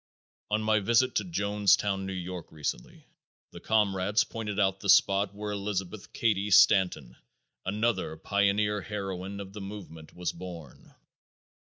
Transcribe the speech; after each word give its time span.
On 0.49 0.63
my 0.63 0.79
visit 0.79 1.13
to 1.13 1.23
Johnstown, 1.23 2.09
N. 2.09 2.25
Y., 2.27 2.41
recently, 2.49 3.05
the 3.51 3.59
comrades 3.59 4.23
pointed 4.23 4.59
out 4.59 4.79
the 4.79 4.89
spot 4.89 5.35
where 5.35 5.51
Elizabeth 5.51 6.11
Cady 6.11 6.49
Stanton, 6.49 7.15
another 7.67 8.17
pioneer 8.17 8.81
heroine 8.81 9.39
of 9.39 9.53
the 9.53 9.61
movement, 9.61 10.15
was 10.15 10.31
born. 10.31 10.95